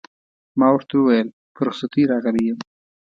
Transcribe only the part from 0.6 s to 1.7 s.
ورته وویل: په